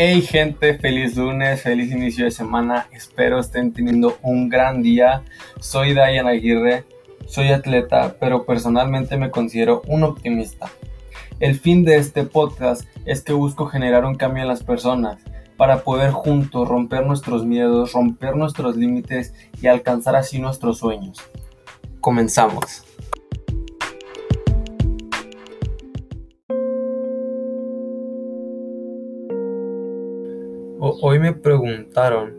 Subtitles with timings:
[0.00, 2.86] Hey gente, feliz lunes, feliz inicio de semana.
[2.92, 5.24] Espero estén teniendo un gran día.
[5.58, 6.84] Soy Dayan Aguirre,
[7.26, 10.70] soy atleta, pero personalmente me considero un optimista.
[11.40, 15.18] El fin de este podcast es que busco generar un cambio en las personas
[15.56, 21.18] para poder juntos romper nuestros miedos, romper nuestros límites y alcanzar así nuestros sueños.
[22.00, 22.87] Comenzamos.
[30.80, 32.36] Hoy me preguntaron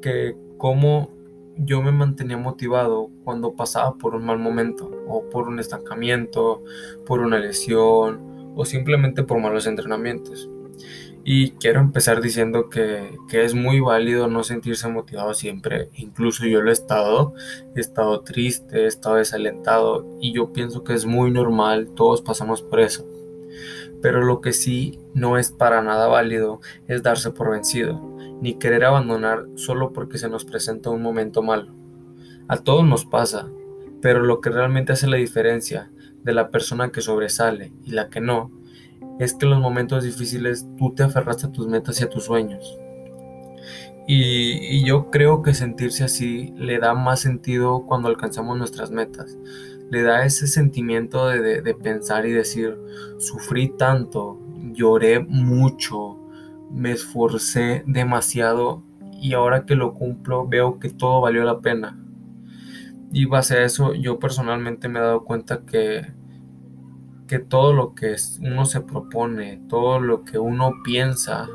[0.00, 1.10] que cómo
[1.58, 6.64] yo me mantenía motivado cuando pasaba por un mal momento o por un estancamiento,
[7.04, 10.48] por una lesión o simplemente por malos entrenamientos.
[11.24, 15.90] Y quiero empezar diciendo que, que, es muy válido no sentirse motivado siempre.
[15.92, 17.34] Incluso yo lo he estado.
[17.76, 20.06] He estado triste, he estado desalentado.
[20.22, 21.90] Y yo pienso que es muy normal.
[21.94, 23.04] Todos pasamos por eso.
[24.02, 28.00] Pero lo que sí no es para nada válido es darse por vencido,
[28.40, 31.74] ni querer abandonar solo porque se nos presenta un momento malo.
[32.48, 33.48] A todos nos pasa,
[34.00, 35.90] pero lo que realmente hace la diferencia
[36.22, 38.50] de la persona que sobresale y la que no,
[39.18, 42.24] es que en los momentos difíciles tú te aferraste a tus metas y a tus
[42.24, 42.78] sueños.
[44.10, 49.36] Y, yo creo que sentirse así le da más sentido cuando alcanzamos nuestras metas
[49.90, 52.78] le da ese sentimiento de, pensar y decir,
[53.18, 54.38] sufrí tanto,
[54.72, 56.18] lloré mucho,
[56.70, 58.82] me esforcé demasiado
[59.20, 61.98] y ahora que lo cumplo veo que todo valió la pena.
[63.12, 66.12] Y base a eso yo personalmente me he dado cuenta que,
[67.26, 71.48] que todo lo que uno se propone, todo lo que uno piensa,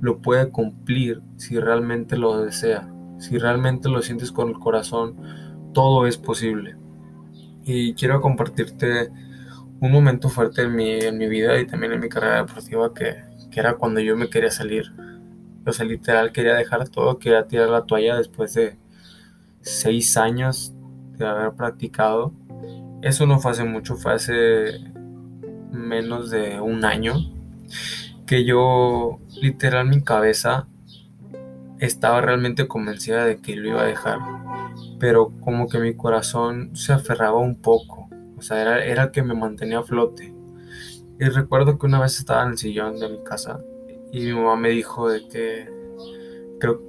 [0.00, 2.88] lo puede cumplir si realmente lo desea.
[3.18, 5.16] Si realmente lo sientes con el corazón,
[5.72, 6.80] todo es posible
[7.64, 9.10] y quiero compartirte
[9.80, 13.22] un momento fuerte en mi, en mi vida y también en mi carrera deportiva que,
[13.50, 14.92] que era cuando yo me quería salir.
[15.66, 18.76] O sea, literal quería dejar todo, quería tirar la toalla después de
[19.60, 20.74] seis años
[21.16, 22.32] de haber practicado.
[23.02, 24.80] Eso no fue hace mucho, fue hace
[25.70, 27.14] menos de un año
[28.30, 30.68] que yo literal mi cabeza
[31.80, 34.20] estaba realmente convencida de que lo iba a dejar
[35.00, 39.22] pero como que mi corazón se aferraba un poco, o sea, era, era el que
[39.22, 40.34] me mantenía a flote.
[41.18, 43.60] Y recuerdo que una vez estaba en el sillón de mi casa
[44.12, 45.68] y mi mamá me dijo de que,
[46.60, 46.82] creo,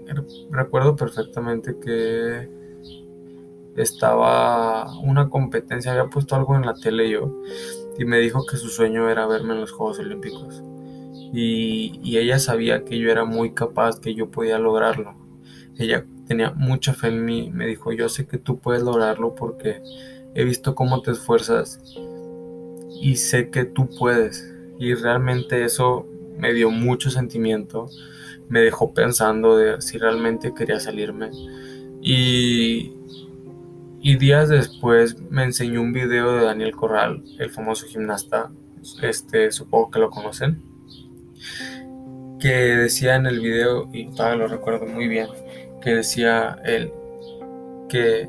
[0.52, 2.50] recuerdo perfectamente que
[3.78, 7.34] estaba una competencia, había puesto algo en la tele yo,
[7.98, 10.62] y me dijo que su sueño era verme en los Juegos Olímpicos.
[11.34, 15.16] Y, ella sabía que yo era muy capaz, que yo podía lograrlo.
[15.78, 19.82] Ella tenía mucha fe en mí, me dijo, yo sé que tú puedes lograrlo porque
[20.36, 21.82] he visto cómo te esfuerzas
[23.02, 24.54] y sé que tú puedes.
[24.80, 27.90] Y realmente eso me dio mucho sentimiento,
[28.50, 31.30] me dejó pensando de si realmente quería salirme.
[32.02, 32.94] Y,
[34.02, 38.52] y días después me enseñó un video de Daniel Corral, el famoso gimnasta,
[39.02, 40.71] este, supongo que lo conocen,
[42.42, 45.28] que decía en el video, y todavía lo recuerdo muy bien,
[45.82, 46.92] que decía él
[47.92, 48.26] que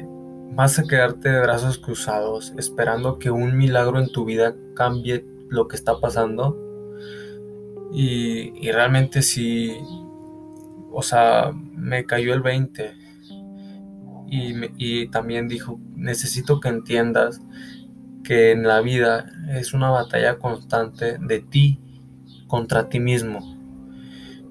[0.54, 5.68] vas a quedarte de brazos cruzados esperando que un milagro en tu vida cambie lo
[5.68, 6.58] que está pasando.
[7.92, 9.76] Y, realmente sí,
[10.90, 12.92] o sea, me cayó el 20.
[14.28, 17.40] Y, y también dijo, necesito que entiendas
[18.24, 21.78] que en la vida es una batalla constante de ti
[22.48, 23.51] contra ti mismo.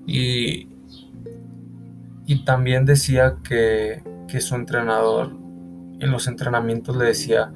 [0.06, 0.68] Y,
[2.46, 4.04] también decía que,
[4.40, 5.36] su entrenador
[6.00, 7.52] en los entrenamientos le decía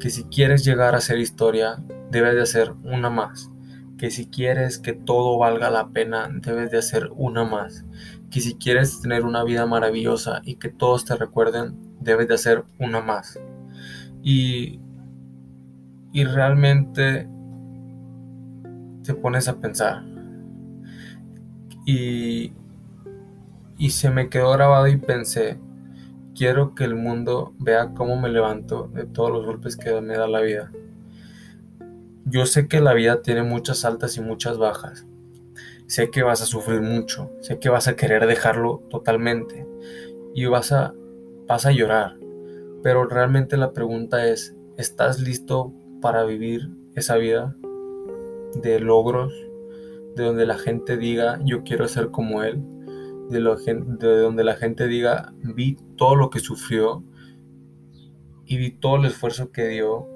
[0.00, 3.50] que si quieres llegar a ser historia, debes de hacer una más.
[3.98, 7.84] Que si quieres que todo valga la pena, debes de hacer una más.
[8.30, 12.64] Que si quieres tener una vida maravillosa y que todos te recuerden, debes de hacer
[12.78, 13.38] una más.
[14.22, 14.80] Y,
[16.12, 17.28] y realmente
[19.04, 20.13] te pones a pensar.
[21.84, 22.52] Y
[23.76, 25.58] y se me quedó grabado y pensé,
[26.34, 30.28] quiero que el mundo vea cómo me levanto de todos los golpes que me da
[30.28, 30.70] la vida.
[32.24, 35.06] Yo sé que la vida tiene muchas altas y muchas bajas.
[35.86, 39.66] Sé que vas a sufrir mucho, sé que vas a querer dejarlo totalmente
[40.34, 40.94] y vas a,
[41.46, 42.16] vas a llorar.
[42.82, 47.54] Pero realmente la pregunta es, ¿estás listo para vivir esa vida
[48.54, 49.34] de logros,
[50.16, 52.62] de donde la gente diga, yo quiero ser como él?
[53.30, 57.02] de, de donde la gente diga, vi todo lo que sufrió
[58.46, 60.06] y vi todo el esfuerzo que dio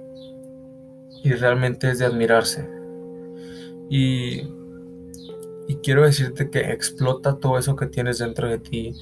[1.24, 2.68] y realmente es de admirarse.
[3.90, 4.42] Y,
[5.68, 8.94] Y quiero decirte que explota todo eso que tienes dentro de ti,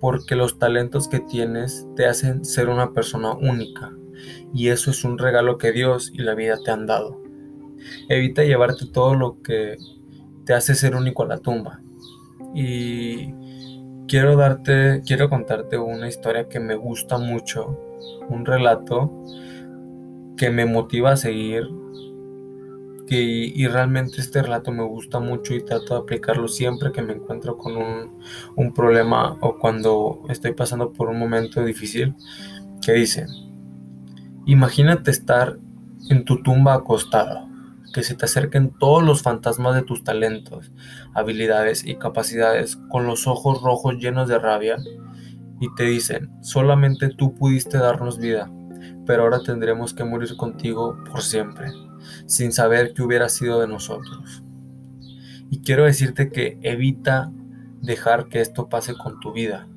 [0.00, 3.92] porque los talentos que tienes te hacen ser una persona única.
[4.54, 7.20] Y eso es un regalo que Dios y la vida te han dado.
[8.08, 9.76] Evita llevarte todo lo que
[10.46, 11.80] te hace ser único a la tumba.
[12.54, 13.34] Y
[14.08, 17.78] quiero darte, quiero contarte una historia que me gusta mucho,
[18.28, 19.12] un relato
[20.36, 21.68] que me motiva a seguir
[23.06, 27.14] que, y realmente este relato me gusta mucho y trato de aplicarlo siempre que me
[27.14, 28.18] encuentro con un,
[28.56, 32.14] un problema o cuando estoy pasando por un momento difícil,
[32.82, 33.26] que dice,
[34.44, 35.58] imagínate estar
[36.10, 37.48] en tu tumba acostado,
[37.96, 40.70] que se te acerquen todos los fantasmas de tus talentos,
[41.14, 44.76] habilidades y capacidades con los ojos rojos llenos de rabia
[45.60, 48.52] y te dicen, solamente tú pudiste darnos vida,
[49.06, 51.72] pero ahora tendremos que morir contigo por siempre
[52.26, 54.44] sin saber qué hubiera sido de nosotros.
[55.50, 57.32] Y quiero decirte que evita
[57.80, 59.68] dejar que esto pase con tu vida.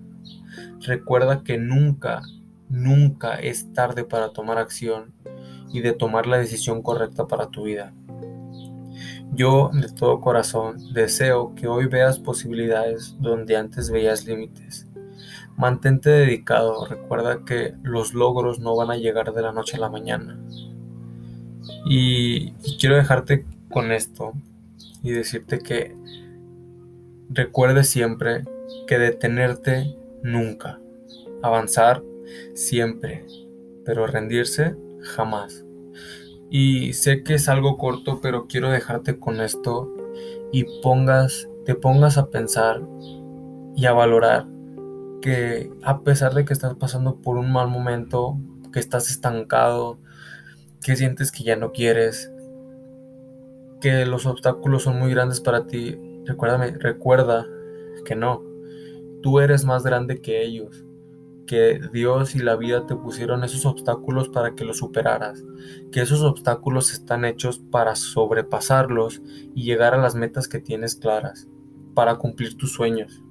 [0.81, 2.21] Recuerda que nunca,
[2.68, 5.13] nunca es tarde para tomar acción
[5.71, 7.94] y de tomar la decisión correcta para tu vida.
[9.33, 14.87] Yo de todo corazón deseo que hoy veas posibilidades donde antes veías límites.
[15.55, 19.89] Mantente dedicado, recuerda que los logros no van a llegar de la noche a la
[19.89, 20.39] mañana.
[21.85, 24.33] Y, quiero dejarte con esto
[25.03, 25.95] y decirte que
[27.29, 28.43] recuerde siempre
[28.87, 30.79] que detenerte nunca,
[31.41, 32.03] avanzar
[32.53, 33.25] siempre,
[33.85, 35.65] pero rendirse jamás.
[36.49, 39.93] Y sé que es algo corto, pero quiero dejarte con esto
[40.51, 42.81] y pongas, te pongas a pensar
[43.75, 44.47] y a valorar
[45.21, 48.37] que a pesar de que estás pasando por un mal momento,
[48.71, 49.99] que estás estancado,
[50.81, 52.31] que sientes que ya no quieres,
[53.81, 57.45] que los obstáculos son muy grandes para ti, recuérdame, recuerda
[58.05, 58.43] que no,
[59.21, 60.83] tú eres más grande que ellos,
[61.49, 65.43] que Dios y la vida te pusieron esos obstáculos para que los superaras,
[65.91, 69.23] que esos obstáculos están hechos para sobrepasarlos
[69.55, 71.47] y llegar a las metas que tienes claras,
[71.95, 73.23] para cumplir tus sueños.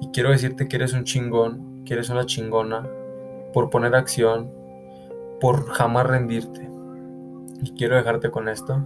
[0.00, 2.90] Y quiero decirte que eres un chingón, que eres una chingona,
[3.52, 4.50] por poner acción,
[5.40, 6.68] por jamás rendirte.
[7.62, 8.82] Y quiero dejarte con esto.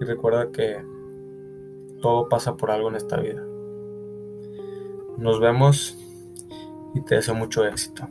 [0.00, 0.84] Y recuerda que
[2.02, 3.44] todo pasa por algo en esta vida.
[5.18, 6.03] Nos vemos
[6.94, 8.08] y te deseo mucho éxito.